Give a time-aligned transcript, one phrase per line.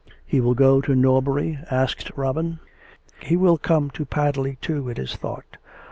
[0.25, 2.59] "He will go to Norbury?" asked Robin."
[3.27, 5.57] He will come to Padley, too, it is thought.